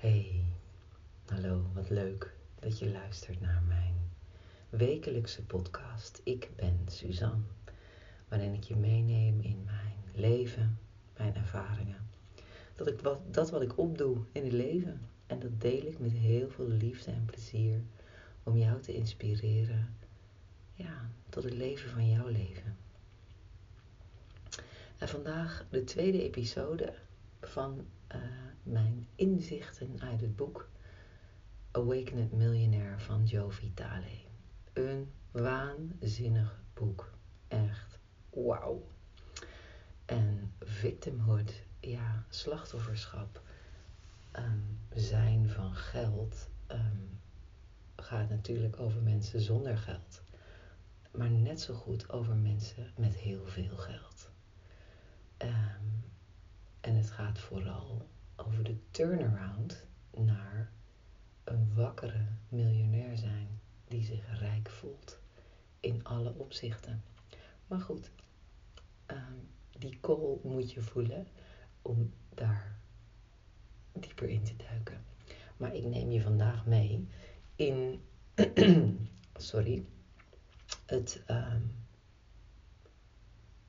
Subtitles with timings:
[0.00, 0.44] Hey,
[1.26, 3.94] hallo, wat leuk dat je luistert naar mijn
[4.70, 6.20] wekelijkse podcast.
[6.24, 7.42] Ik ben Suzanne,
[8.28, 10.78] waarin ik je meeneem in mijn leven,
[11.16, 12.08] mijn ervaringen.
[12.74, 15.00] Dat, ik wat, dat wat ik opdoe in het leven.
[15.26, 17.80] En dat deel ik met heel veel liefde en plezier
[18.42, 19.96] om jou te inspireren
[20.74, 22.76] ja, tot het leven van jouw leven.
[24.98, 26.94] En vandaag de tweede episode
[27.40, 28.20] van uh,
[28.62, 30.68] mijn inzichten uit het boek
[31.70, 34.18] Awakened Millionaire van Joe Vitale.
[34.72, 37.12] Een waanzinnig boek.
[37.48, 37.98] Echt
[38.30, 38.86] wauw.
[40.04, 43.42] En victimhood, ja, slachtofferschap,
[44.32, 47.20] um, zijn van geld, um,
[47.96, 50.22] gaat natuurlijk over mensen zonder geld.
[51.10, 54.30] Maar net zo goed over mensen met heel veel geld.
[55.38, 56.04] Um,
[56.80, 58.08] en het gaat vooral
[58.46, 59.86] over de turnaround
[60.16, 60.70] naar
[61.44, 65.18] een wakkere miljonair zijn die zich rijk voelt
[65.80, 67.02] in alle opzichten.
[67.66, 68.10] Maar goed,
[69.06, 71.26] um, die call moet je voelen
[71.82, 72.78] om daar
[73.92, 75.04] dieper in te duiken.
[75.56, 77.08] Maar ik neem je vandaag mee
[77.56, 78.02] in,
[79.36, 79.84] sorry,
[80.86, 81.74] het, um,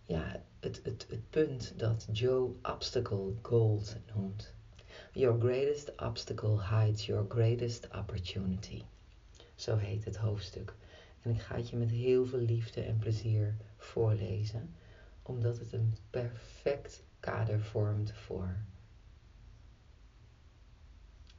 [0.05, 4.53] ja, het, het, het punt dat Joe obstacle gold noemt.
[5.13, 8.83] Your greatest obstacle hides your greatest opportunity.
[9.55, 10.73] Zo heet het hoofdstuk.
[11.21, 14.75] En ik ga het je met heel veel liefde en plezier voorlezen,
[15.21, 18.55] omdat het een perfect kader vormt voor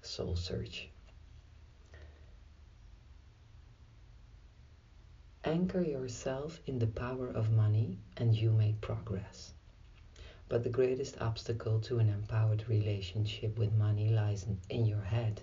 [0.00, 0.88] Soul Search.
[5.40, 9.54] Anchor yourself in the power of money and you make progress.
[10.52, 15.40] But the greatest obstacle to an empowered relationship with money lies in your head.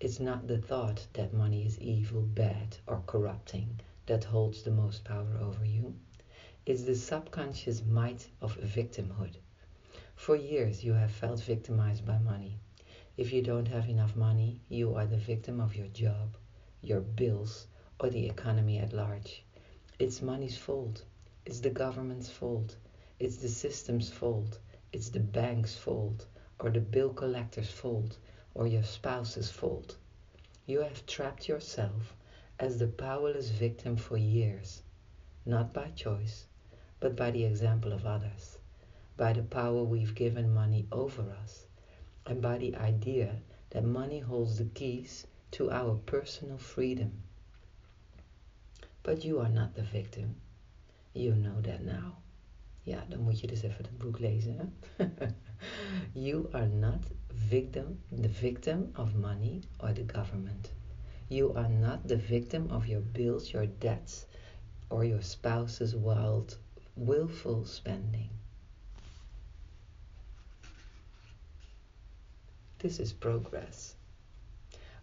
[0.00, 5.04] It's not the thought that money is evil, bad, or corrupting that holds the most
[5.04, 5.96] power over you.
[6.64, 9.36] It's the subconscious might of victimhood.
[10.16, 12.56] For years, you have felt victimized by money.
[13.18, 16.38] If you don't have enough money, you are the victim of your job,
[16.80, 17.66] your bills,
[18.00, 19.44] or the economy at large.
[19.98, 21.04] It's money's fault.
[21.44, 22.76] It's the government's fault.
[23.24, 24.58] It's the system's fault.
[24.92, 26.26] It's the bank's fault,
[26.58, 28.18] or the bill collector's fault,
[28.52, 29.96] or your spouse's fault.
[30.66, 32.16] You have trapped yourself
[32.58, 34.82] as the powerless victim for years,
[35.46, 36.46] not by choice,
[36.98, 38.58] but by the example of others,
[39.16, 41.66] by the power we've given money over us,
[42.26, 43.40] and by the idea
[43.70, 47.22] that money holds the keys to our personal freedom.
[49.04, 50.34] But you are not the victim.
[51.14, 52.21] You know that now.
[52.84, 54.56] Ja, dan moet je dus even het boek lezen.
[54.96, 55.06] Hè?
[56.26, 60.72] you are not victim, the victim of money or the government.
[61.28, 64.26] You are not the victim of your bills, your debts,
[64.88, 66.58] or your spouse's wild,
[66.94, 68.30] willful spending.
[72.78, 73.96] This is progress.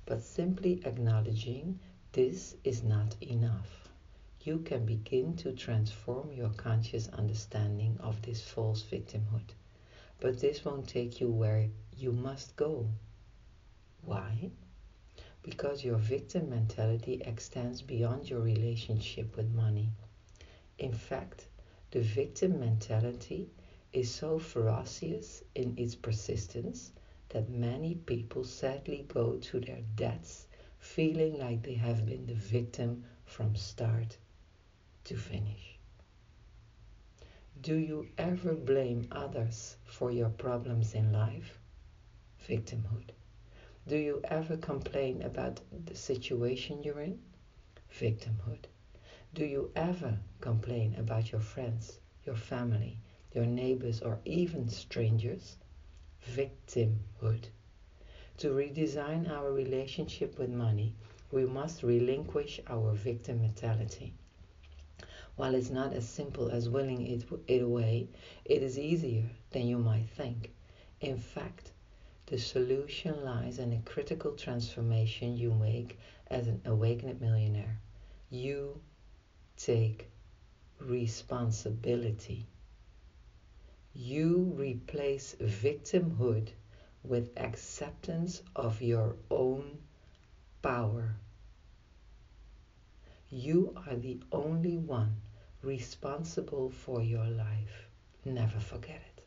[0.06, 1.80] But simply acknowledging
[2.12, 3.79] this is not enough
[4.42, 9.54] you can begin to transform your conscious understanding of this false victimhood.
[10.22, 12.88] But this won't take you where you must go.
[14.06, 14.52] Why?
[15.44, 19.90] Because your victim mentality extends beyond your relationship with money.
[20.78, 21.48] In fact,
[21.92, 23.50] the victim mentality
[23.92, 26.94] is so ferocious in its persistence
[27.28, 30.48] that many people sadly go to their deaths
[30.80, 34.18] feeling like they have been the victim from start
[35.10, 35.80] to finish.
[37.60, 41.58] Do you ever blame others for your problems in life?
[42.48, 43.10] Victimhood.
[43.88, 47.18] Do you ever complain about the situation you're in?
[47.92, 48.66] Victimhood.
[49.34, 53.00] Do you ever complain about your friends, your family,
[53.34, 55.58] your neighbors, or even strangers?
[56.24, 57.50] Victimhood.
[58.38, 60.94] To redesign our relationship with money,
[61.32, 64.14] we must relinquish our victim mentality.
[65.40, 68.10] While it's not as simple as willing it, it away,
[68.44, 70.52] it is easier than you might think.
[71.00, 71.72] In fact,
[72.26, 75.98] the solution lies in a critical transformation you make
[76.28, 77.80] as an awakened millionaire.
[78.30, 78.82] You
[79.56, 80.10] take
[80.78, 82.46] responsibility.
[83.94, 86.50] You replace victimhood
[87.02, 89.80] with acceptance of your own
[90.62, 91.16] power.
[93.30, 95.16] You are the only one
[95.62, 97.88] responsible for your life.
[98.26, 99.24] Never forget it.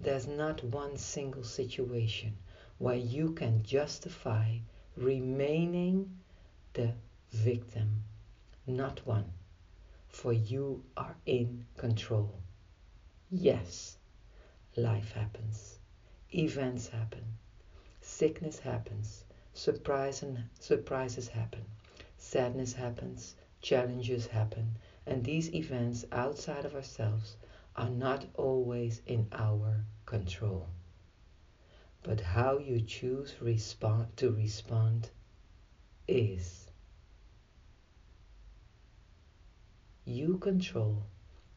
[0.00, 2.36] There's not one single situation
[2.78, 4.58] where you can justify
[4.96, 6.18] remaining
[6.74, 6.92] the
[7.30, 8.02] victim,
[8.66, 9.32] not one,
[10.08, 12.34] for you are in control.
[13.30, 13.96] Yes,
[14.76, 15.78] life happens,
[16.32, 17.24] events happen,
[18.00, 19.24] sickness happens,
[19.54, 21.64] surprise and surprises happen,
[22.18, 24.76] sadness happens, challenges happen,
[25.06, 27.36] and these events outside of ourselves
[27.76, 30.68] are not always in our control.
[32.02, 35.10] But how you choose respond to respond
[36.06, 36.70] is.
[40.04, 41.04] You control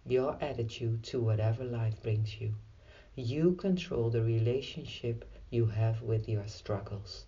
[0.05, 2.55] your attitude to whatever life brings you.
[3.15, 7.25] You control the relationship you have with your struggles.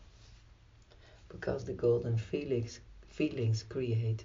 [1.28, 4.24] Because the golden feelings, feelings create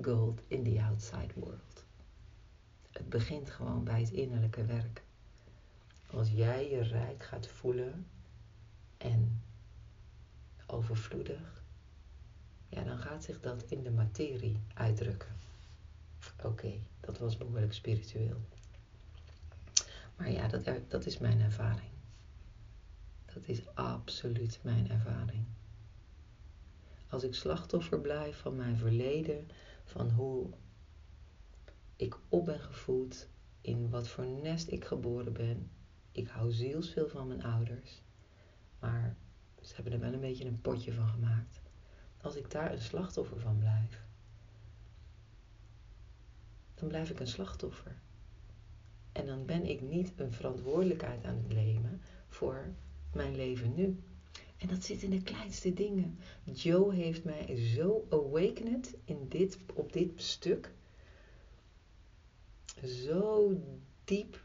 [0.00, 1.67] gold in the outside world.
[2.98, 5.02] Het begint gewoon bij het innerlijke werk.
[6.10, 8.06] Als jij je rijk gaat voelen
[8.96, 9.42] en
[10.66, 11.62] overvloedig,
[12.68, 15.28] ja, dan gaat zich dat in de materie uitdrukken.
[16.42, 18.40] Oké, dat was behoorlijk spiritueel.
[20.16, 21.90] Maar ja, dat, dat is mijn ervaring.
[23.34, 25.44] Dat is absoluut mijn ervaring.
[27.08, 29.50] Als ik slachtoffer blijf van mijn verleden,
[29.84, 30.50] van hoe
[31.98, 33.28] ik op ben gevoed,
[33.60, 35.70] in wat voor nest ik geboren ben.
[36.12, 38.02] Ik hou zielsveel van mijn ouders,
[38.78, 39.16] maar
[39.62, 41.60] ze hebben er wel een beetje een potje van gemaakt
[42.20, 44.02] als ik daar een slachtoffer van blijf,
[46.74, 47.96] dan blijf ik een slachtoffer.
[49.12, 52.74] En dan ben ik niet een verantwoordelijkheid aan het nemen voor
[53.12, 54.02] mijn leven nu.
[54.56, 56.18] En dat zit in de kleinste dingen.
[56.52, 60.72] Joe heeft mij zo awakened in dit, op dit stuk.
[62.84, 63.52] Zo
[64.04, 64.40] diep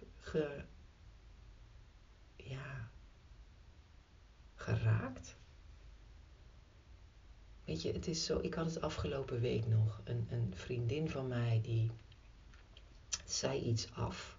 [4.55, 5.35] geraakt.
[7.65, 8.39] Weet je, het is zo.
[8.39, 10.01] Ik had het afgelopen week nog.
[10.03, 11.91] Een, een vriendin van mij die
[13.25, 14.37] zei iets af.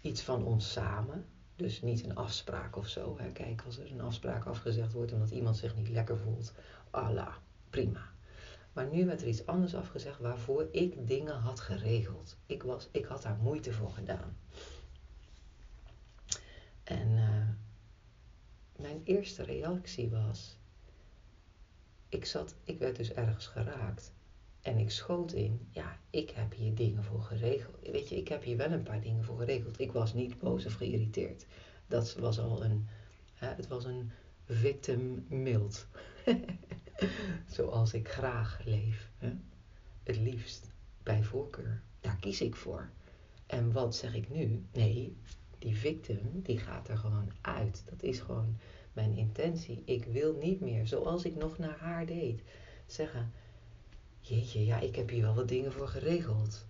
[0.00, 1.26] Iets van ons samen.
[1.56, 3.18] Dus niet een afspraak of zo.
[3.18, 3.32] Hè.
[3.32, 6.52] Kijk, als er een afspraak afgezegd wordt omdat iemand zich niet lekker voelt.
[6.90, 7.34] Allah,
[7.70, 8.11] prima.
[8.72, 12.36] Maar nu werd er iets anders afgezegd waarvoor ik dingen had geregeld.
[12.46, 14.36] Ik, was, ik had daar moeite voor gedaan.
[16.84, 17.48] En uh,
[18.76, 20.58] mijn eerste reactie was:
[22.08, 24.12] ik, zat, ik werd dus ergens geraakt.
[24.60, 27.88] En ik schoot in, ja, ik heb hier dingen voor geregeld.
[27.90, 29.80] Weet je, ik heb hier wel een paar dingen voor geregeld.
[29.80, 31.46] Ik was niet boos of geïrriteerd.
[31.86, 32.88] Dat was al een,
[33.34, 34.10] hè, het was een
[34.44, 35.86] victim mild.
[37.56, 39.10] Zoals ik graag leef.
[39.18, 39.32] Hè?
[40.02, 40.70] Het liefst,
[41.02, 41.82] bij voorkeur.
[42.00, 42.90] Daar kies ik voor.
[43.46, 44.64] En wat zeg ik nu?
[44.72, 45.16] Nee,
[45.58, 47.82] die victim, die gaat er gewoon uit.
[47.90, 48.56] Dat is gewoon
[48.92, 49.82] mijn intentie.
[49.84, 52.42] Ik wil niet meer, zoals ik nog naar haar deed,
[52.86, 53.32] zeggen:
[54.20, 56.66] Jeetje, ja, ik heb hier wel wat dingen voor geregeld.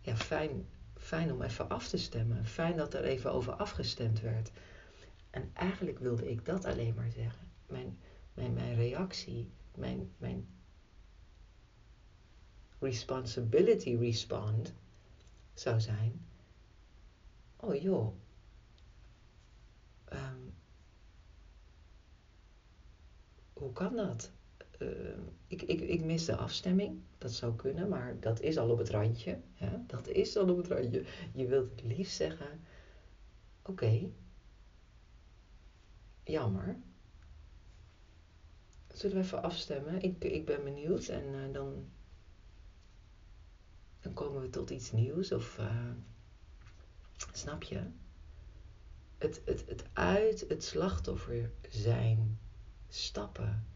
[0.00, 2.46] Ja, fijn, fijn om even af te stemmen.
[2.46, 4.50] Fijn dat er even over afgestemd werd.
[5.30, 7.50] En eigenlijk wilde ik dat alleen maar zeggen.
[7.66, 7.98] Mijn,
[8.34, 10.46] mijn, mijn reactie, mijn, mijn
[12.78, 14.74] responsibility respond
[15.54, 16.26] zou zijn:
[17.56, 18.14] Oh joh,
[20.12, 20.54] um,
[23.52, 24.30] hoe kan dat?
[24.78, 24.88] Uh,
[25.46, 27.00] ik, ik, ik mis de afstemming.
[27.18, 29.40] Dat zou kunnen, maar dat is al op het randje.
[29.54, 29.84] Ja?
[29.86, 31.04] Dat is al op het randje.
[31.32, 32.60] Je wilt het liefst zeggen:
[33.62, 34.10] Oké,
[36.24, 36.76] jammer.
[38.94, 40.02] Zullen we even afstemmen?
[40.02, 41.84] Ik, ik ben benieuwd en uh, dan,
[44.00, 45.32] dan komen we tot iets nieuws.
[45.32, 45.90] Of uh,
[47.32, 47.80] snap je?
[49.18, 52.38] Het, het, het uit het slachtoffer zijn
[52.88, 53.66] stappen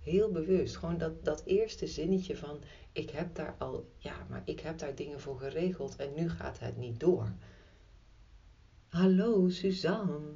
[0.00, 0.76] Heel bewust.
[0.76, 2.62] Gewoon dat, dat eerste zinnetje van
[2.92, 6.58] ik heb daar al, ja, maar ik heb daar dingen voor geregeld en nu gaat
[6.58, 7.32] het niet door.
[8.88, 10.34] Hallo Suzanne,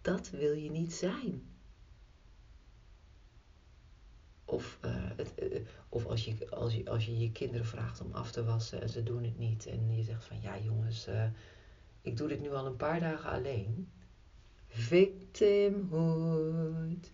[0.00, 1.55] dat wil je niet zijn.
[4.48, 8.12] Of, uh, het, uh, of als, je, als, je, als je je kinderen vraagt om
[8.12, 9.66] af te wassen en ze doen het niet.
[9.66, 11.24] En je zegt van ja jongens, uh,
[12.00, 13.88] ik doe dit nu al een paar dagen alleen.
[14.68, 17.12] Victimhood.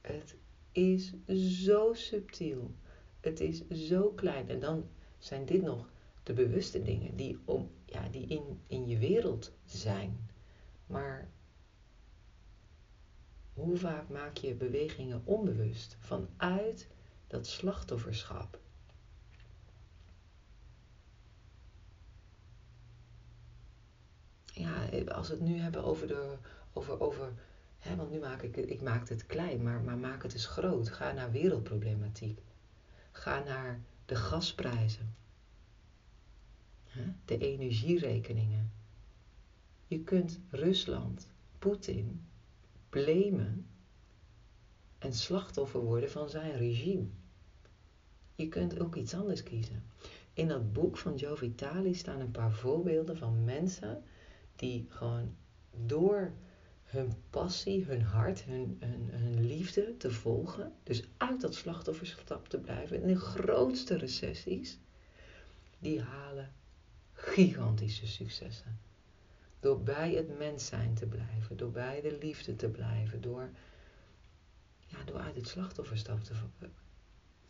[0.00, 0.36] Het
[0.72, 1.14] is
[1.64, 2.74] zo subtiel.
[3.20, 4.48] Het is zo klein.
[4.48, 5.90] En dan zijn dit nog
[6.22, 10.28] de bewuste dingen die, om, ja, die in, in je wereld zijn.
[10.86, 11.28] Maar
[13.54, 16.88] hoe vaak maak je bewegingen onbewust vanuit
[17.26, 18.58] dat slachtofferschap?
[24.44, 26.36] Ja, als we het nu hebben over de.
[26.72, 27.32] Over, over,
[27.78, 30.88] hè, want nu maak ik ik maak het klein, maar, maar maak het eens groot.
[30.88, 32.40] Ga naar wereldproblematiek.
[33.12, 35.14] Ga naar de gasprijzen.
[37.24, 38.72] De energierekeningen.
[39.86, 41.26] Je kunt Rusland,
[41.58, 42.26] Poetin,
[42.94, 43.66] blamen
[44.98, 47.06] en slachtoffer worden van zijn regime.
[48.34, 49.82] Je kunt ook iets anders kiezen.
[50.32, 54.02] In dat boek van Joe Vitali staan een paar voorbeelden van mensen
[54.56, 55.34] die gewoon
[55.86, 56.32] door
[56.84, 63.02] hun passie, hun hart, hun, hun, liefde te volgen, dus uit dat slachtofferstap te blijven,
[63.02, 64.78] in de grootste recessies,
[65.78, 66.52] die halen
[67.12, 68.78] gigantische successen.
[69.64, 73.50] Door bij het mens zijn te blijven, door bij de liefde te blijven, door,
[74.86, 76.20] ja, door uit het slachtofferstap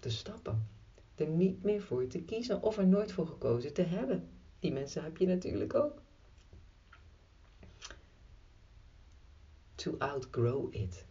[0.01, 0.69] te, stappen.
[1.15, 4.29] Er niet meer voor te kiezen of er nooit voor gekozen te hebben.
[4.59, 6.03] Die mensen heb je natuurlijk ook.
[9.75, 11.05] To outgrow it.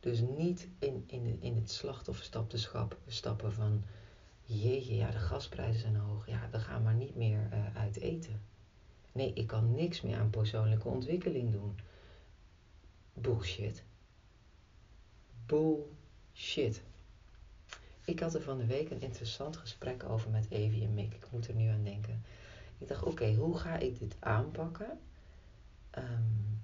[0.00, 2.58] Dus niet in, in, in het slachtofferstap te
[3.06, 3.84] stappen van
[4.42, 6.26] jeetje, ja, de gasprijzen zijn hoog.
[6.26, 8.54] Ja, we gaan maar niet meer uh, uit eten.
[9.16, 11.78] Nee, ik kan niks meer aan persoonlijke ontwikkeling doen.
[13.12, 13.82] Bullshit.
[15.46, 16.82] Bullshit.
[18.04, 21.14] Ik had er van de week een interessant gesprek over met Evie en Mick.
[21.14, 22.22] Ik moet er nu aan denken.
[22.78, 24.98] Ik dacht, oké, hoe ga ik dit aanpakken?
[25.98, 26.60] Um,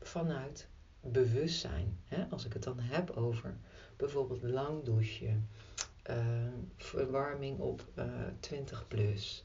[0.00, 0.68] vanuit
[1.00, 1.98] bewustzijn.
[2.04, 2.24] Hè?
[2.30, 3.56] Als ik het dan heb over
[3.96, 5.48] bijvoorbeeld lang douchen,
[6.10, 6.16] uh,
[6.76, 8.04] verwarming op uh,
[8.40, 9.44] 20 plus,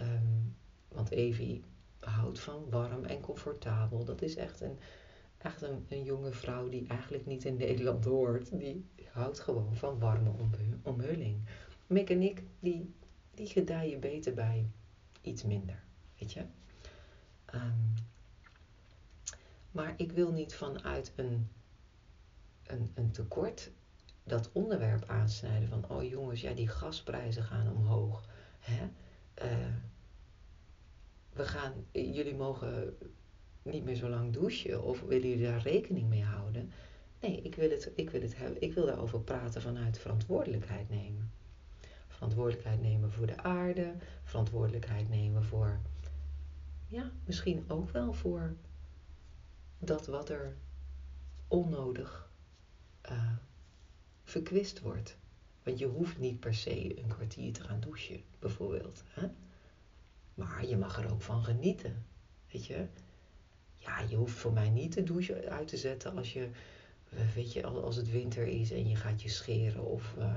[0.00, 0.56] um,
[0.94, 1.64] want Evie
[1.98, 4.04] houdt van warm en comfortabel.
[4.04, 4.78] Dat is echt een,
[5.38, 8.58] echt een, een jonge vrouw die eigenlijk niet in Nederland hoort.
[8.58, 10.30] Die houdt gewoon van warme
[10.82, 11.48] omhulling.
[11.86, 12.94] Mick en ik, die,
[13.34, 14.66] die gedijen beter bij
[15.20, 15.82] iets minder.
[16.18, 16.44] Weet je?
[17.54, 17.94] Um,
[19.70, 21.48] maar ik wil niet vanuit een,
[22.66, 23.70] een, een tekort
[24.24, 28.24] dat onderwerp aansnijden van, oh jongens, ja, die gasprijzen gaan omhoog.
[28.58, 28.88] Hè?
[29.44, 29.74] Uh,
[31.34, 32.96] we gaan, jullie mogen
[33.62, 36.70] niet meer zo lang douchen of willen jullie daar rekening mee houden?
[37.20, 38.62] Nee, ik wil, het, ik wil het hebben.
[38.62, 41.30] Ik wil daarover praten vanuit verantwoordelijkheid nemen.
[42.08, 45.80] Verantwoordelijkheid nemen voor de aarde, verantwoordelijkheid nemen voor,
[46.86, 48.54] ja, misschien ook wel voor
[49.78, 50.56] dat wat er
[51.48, 52.30] onnodig
[53.10, 53.32] uh,
[54.24, 55.16] verkwist wordt.
[55.62, 59.02] Want je hoeft niet per se een kwartier te gaan douchen, bijvoorbeeld.
[59.06, 59.28] Hè?
[60.34, 62.06] Maar je mag er ook van genieten.
[62.50, 62.86] Weet je?
[63.74, 66.48] Ja, je hoeft voor mij niet de douche uit te zetten als je,
[67.08, 70.36] eh, weet je, als het winter is en je gaat je scheren of uh,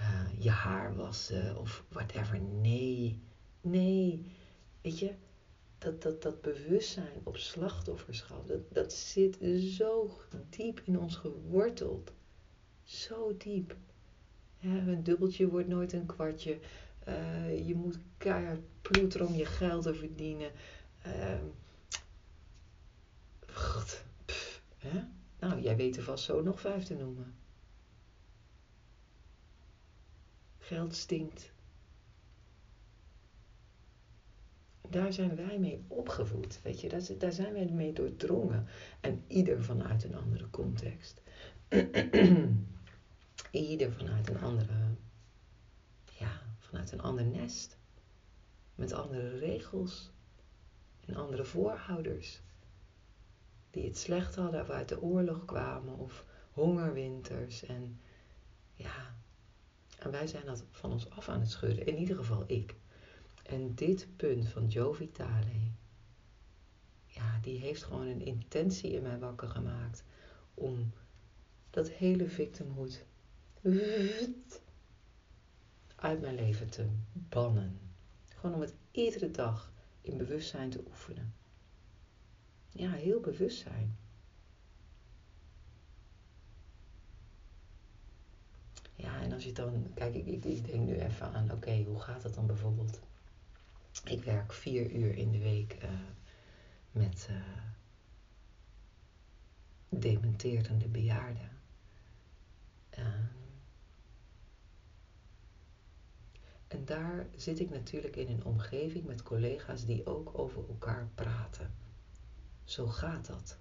[0.00, 2.40] uh, je haar wassen of whatever.
[2.40, 3.20] Nee,
[3.60, 4.32] nee.
[4.80, 5.14] Weet je,
[5.78, 10.18] dat, dat, dat bewustzijn op slachtofferschap, dat, dat zit zo
[10.48, 12.12] diep in ons geworteld.
[12.82, 13.76] Zo diep.
[14.58, 16.58] Ja, een dubbeltje wordt nooit een kwartje.
[17.08, 20.50] Uh, je moet keihard ploeteren om je geld te verdienen.
[21.06, 21.40] Uh,
[24.76, 25.04] hè?
[25.38, 27.34] Nou, jij weet er vast zo nog vijf te noemen.
[30.58, 31.52] Geld stinkt.
[34.90, 36.88] Daar zijn wij mee opgevoed, weet je.
[37.18, 38.66] Daar zijn wij mee doordrongen.
[39.00, 41.22] En ieder vanuit een andere context.
[43.50, 44.74] ieder vanuit een andere
[46.68, 47.76] vanuit een ander nest.
[48.74, 50.10] Met andere regels
[51.00, 52.40] en andere voorouders.
[53.70, 57.62] Die het slecht hadden of uit de oorlog kwamen of hongerwinters.
[57.62, 58.00] En
[58.74, 59.14] ja,
[59.98, 61.86] en wij zijn dat van ons af aan het schudden.
[61.86, 62.74] In ieder geval ik.
[63.42, 65.76] En dit punt van Joe Vitale
[67.18, 70.04] ja, die heeft gewoon een intentie in mij wakker gemaakt
[70.54, 70.92] om
[71.70, 73.04] dat hele victimhood
[76.00, 77.78] uit mijn leven te bannen.
[78.28, 81.34] Gewoon om het iedere dag in bewustzijn te oefenen.
[82.68, 83.96] Ja, heel bewustzijn.
[88.94, 92.00] Ja, en als je dan, kijk, ik, ik, ik denk nu even aan, oké, hoe
[92.00, 93.00] gaat het dan bijvoorbeeld?
[94.04, 95.90] Ik werk vier uur in de week uh,
[96.90, 97.36] met uh,
[99.88, 101.50] dementerende bejaarden.
[102.98, 103.04] Uh,
[106.68, 111.74] en daar zit ik natuurlijk in een omgeving met collega's die ook over elkaar praten.
[112.64, 113.58] Zo gaat dat.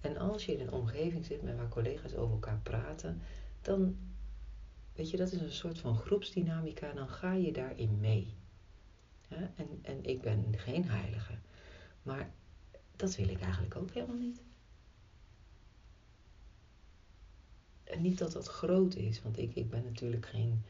[0.00, 3.20] En als je in een omgeving zit met waar collega's over elkaar praten,
[3.62, 3.96] dan,
[4.92, 8.34] weet je, dat is een soort van groepsdynamica, dan ga je daarin mee.
[9.28, 11.38] En, en ik ben geen heilige,
[12.02, 12.32] maar
[12.96, 14.42] dat wil ik eigenlijk ook helemaal niet.
[17.84, 20.62] En niet dat dat groot is, want ik, ik ben natuurlijk geen,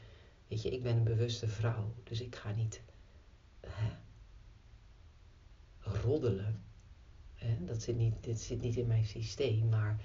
[0.49, 2.81] weet je, ik ben een bewuste vrouw, dus ik ga niet
[3.59, 3.91] hè,
[5.79, 6.63] roddelen.
[7.35, 7.65] Hè?
[7.65, 10.01] Dat zit niet, dit zit niet in mijn systeem, maar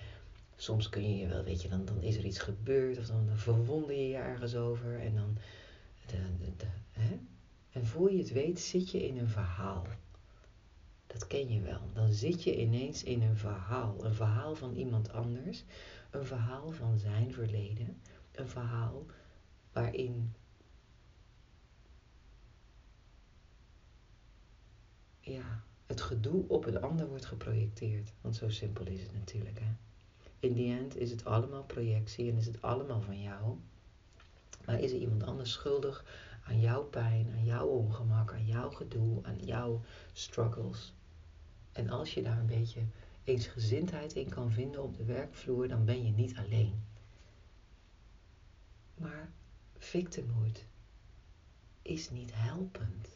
[0.57, 3.29] soms kun je je wel, weet je, dan, dan is er iets gebeurd of dan
[3.35, 5.39] verwonder je je ergens over en dan,
[6.91, 7.19] hè?
[7.71, 9.87] en voor je het weet zit je in een verhaal.
[11.07, 11.81] Dat ken je wel.
[11.93, 14.05] Dan zit je ineens in een verhaal.
[14.05, 15.65] Een verhaal van iemand anders.
[16.11, 18.01] Een verhaal van zijn verleden.
[18.33, 19.07] Een verhaal
[19.75, 20.35] waarin
[25.21, 28.13] ja, het gedoe op het ander wordt geprojecteerd.
[28.21, 29.59] Want zo simpel is het natuurlijk.
[29.59, 29.73] Hè?
[30.39, 33.57] In die end is het allemaal projectie en is het allemaal van jou.
[34.65, 36.05] Maar is er iemand anders schuldig
[36.45, 40.95] aan jouw pijn, aan jouw ongemak, aan jouw gedoe, aan jouw struggles?
[41.73, 42.81] En als je daar een beetje
[43.25, 46.83] eensgezindheid in kan vinden op de werkvloer, dan ben je niet alleen.
[48.95, 49.33] Maar
[49.85, 50.65] victimhood
[51.83, 53.09] is niet helpend.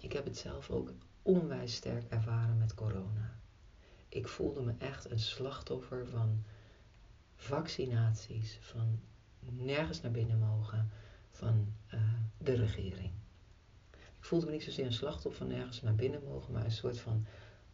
[0.00, 0.92] Ik heb het zelf ook
[1.22, 3.38] onwijs sterk ervaren met corona.
[4.08, 6.44] Ik voelde me echt een slachtoffer van
[7.36, 9.00] vaccinaties, van
[9.40, 10.90] nergens naar binnen mogen,
[11.30, 12.00] van uh,
[12.38, 13.12] de regering.
[13.92, 16.98] Ik voelde me niet zozeer een slachtoffer van nergens naar binnen mogen, maar een soort
[16.98, 17.26] van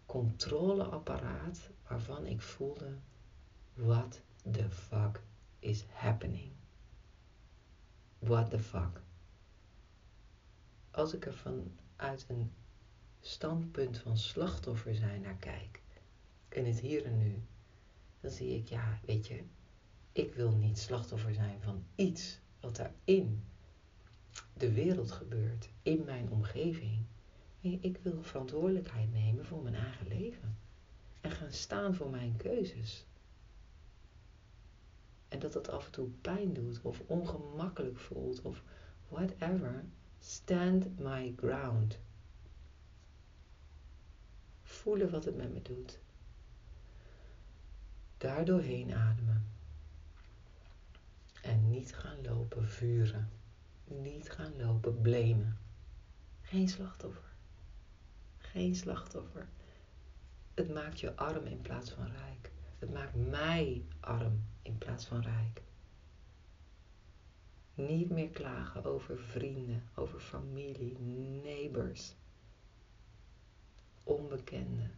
[0.07, 2.95] controleapparaat waarvan ik voelde:
[3.75, 4.21] what
[4.51, 5.23] the fuck
[5.59, 6.51] is happening?
[8.21, 9.01] What the fuck?
[10.91, 12.53] Als ik er vanuit een
[13.21, 15.83] standpunt van slachtoffer zijn naar kijk,
[16.49, 17.43] in het hier en nu,
[18.21, 19.43] dan zie ik, ja, weet je,
[20.13, 23.45] ik wil niet slachtoffer zijn van iets wat daarin
[24.53, 26.99] de wereld gebeurt, in mijn omgeving.
[27.61, 30.59] Nee, ik wil verantwoordelijkheid nemen voor mijn eigen leven.
[31.21, 33.07] En gaan staan voor mijn keuzes.
[35.31, 38.63] En dat dat af en toe pijn doet of ongemakkelijk voelt of
[39.09, 39.85] whatever.
[40.19, 41.99] Stand my ground.
[44.63, 45.99] Voelen wat het met me doet.
[48.17, 49.47] Daardoorheen ademen.
[51.43, 53.31] En niet gaan lopen vuren.
[53.85, 55.59] Niet gaan lopen blamen.
[56.43, 57.33] Geen slachtoffer.
[58.39, 59.49] Geen slachtoffer.
[60.55, 62.51] Het maakt je arm in plaats van rijk.
[62.79, 65.63] Het maakt mij arm in plaats van rijk.
[67.75, 70.99] Niet meer klagen over vrienden, over familie,
[71.43, 72.15] neighbors,
[74.03, 74.93] onbekenden.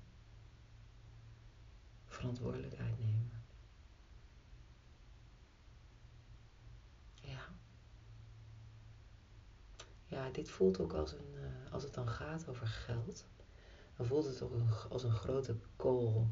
[2.06, 3.42] Verantwoordelijkheid nemen.
[7.14, 7.48] Ja.
[10.06, 13.26] Ja, dit voelt ook als een, uh, als het dan gaat over geld,
[13.96, 16.30] dan voelt het ook als een grote kool.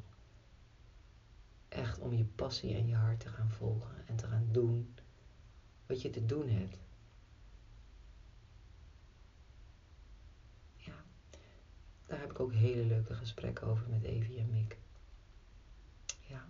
[1.71, 4.95] Echt om je passie en je hart te gaan volgen en te gaan doen
[5.87, 6.79] wat je te doen hebt.
[10.77, 11.05] Ja,
[12.07, 14.79] daar heb ik ook hele leuke gesprekken over met Evie en Mick.
[16.27, 16.49] Ja.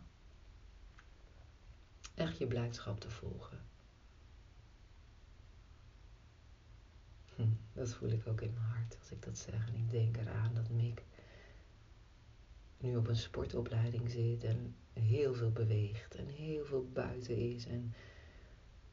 [2.14, 3.58] Echt je blijdschap te volgen.
[7.34, 9.68] Hm, dat voel ik ook in mijn hart als ik dat zeg.
[9.68, 11.02] En ik denk eraan dat Mick
[12.80, 17.94] nu op een sportopleiding zit en heel veel beweegt en heel veel buiten is en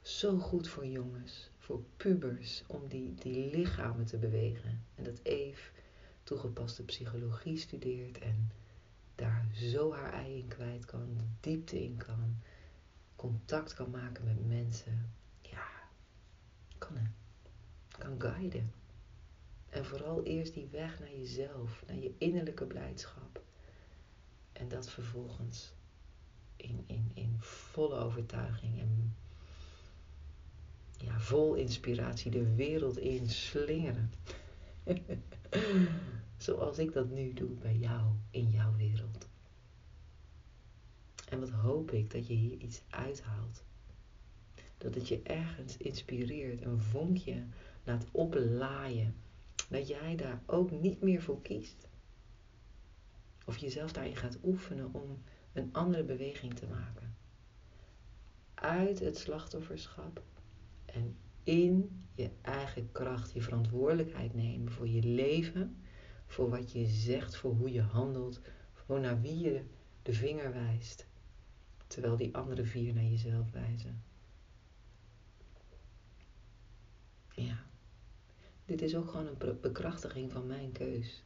[0.01, 4.83] zo goed voor jongens, voor pubers, om die, die lichamen te bewegen.
[4.95, 5.71] En dat Eve
[6.23, 8.51] toegepaste psychologie studeert en
[9.15, 12.37] daar zo haar ei in kwijt kan, de diepte in kan,
[13.15, 15.11] contact kan maken met mensen.
[15.41, 15.67] Ja,
[16.77, 16.97] kan,
[17.87, 18.71] kan guiden.
[19.69, 23.45] En vooral eerst die weg naar jezelf, naar je innerlijke blijdschap.
[24.57, 25.73] En dat vervolgens
[26.55, 29.15] in, in, in volle overtuiging en
[30.97, 34.11] ja, vol inspiratie de wereld in slingeren.
[36.37, 39.27] Zoals ik dat nu doe bij jou, in jouw wereld.
[41.29, 43.63] En wat hoop ik dat je hier iets uithaalt.
[44.77, 47.43] Dat het je ergens inspireert, een vonkje
[47.83, 49.15] laat oplaaien.
[49.69, 51.86] Dat jij daar ook niet meer voor kiest.
[53.47, 55.21] Of jezelf daarin gaat oefenen om
[55.53, 57.15] een andere beweging te maken.
[58.53, 60.21] Uit het slachtofferschap
[60.85, 65.77] en in je eigen kracht, je verantwoordelijkheid nemen voor je leven,
[66.25, 68.41] voor wat je zegt, voor hoe je handelt,
[68.73, 69.63] voor naar wie je
[70.01, 71.05] de vinger wijst,
[71.87, 74.03] terwijl die andere vier naar jezelf wijzen.
[77.31, 77.65] Ja,
[78.65, 81.23] dit is ook gewoon een bekrachtiging van mijn keus.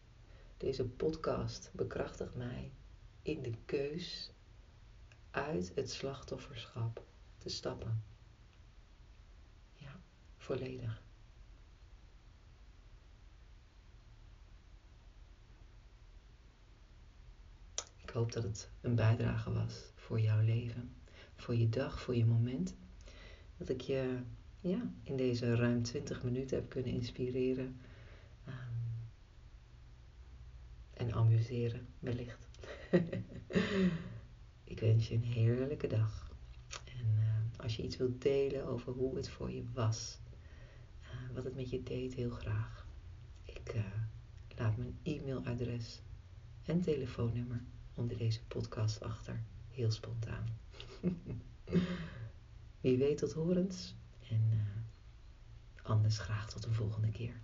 [0.62, 2.72] Deze podcast bekrachtigt mij
[3.22, 4.32] in de keus
[5.32, 7.04] uit het slachtofferschap
[7.38, 8.04] te stappen.
[9.74, 10.00] Ja,
[10.38, 11.04] volledig.
[17.98, 20.96] Ik hoop dat het een bijdrage was voor jouw leven,
[21.36, 22.76] voor je dag, voor je moment.
[23.58, 24.20] Dat ik je
[24.60, 27.80] ja, in deze ruim 20 minuten heb kunnen inspireren
[31.02, 32.48] en amuseren, wellicht.
[34.64, 36.32] ik wens je een heerlijke dag.
[36.86, 40.20] En uh, als je iets wilt delen over hoe het voor je was,
[41.02, 42.88] uh, wat het met je deed, heel graag.
[43.44, 43.84] Ik uh,
[44.56, 46.02] laat mijn e-mailadres
[46.64, 47.64] en telefoonnummer
[47.96, 49.44] onder deze podcast achter.
[49.70, 50.46] Heel spontaan.
[52.82, 53.96] Wie weet tot horens.
[54.30, 54.68] En
[55.84, 57.42] anders graag tot een volgende keer.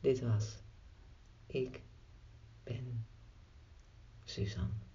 [0.00, 0.58] Dit was
[1.46, 1.80] Ik
[2.68, 3.04] ben
[4.26, 4.87] Suzanne.